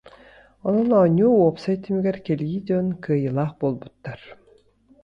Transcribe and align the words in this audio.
Онон 0.67 0.89
оонньуу 0.99 1.33
уопсай 1.39 1.75
түмүгэр 1.83 2.17
кэлии 2.25 2.59
дьон 2.65 2.87
кыайыылаах 3.03 3.51
буолбуттар 3.59 4.19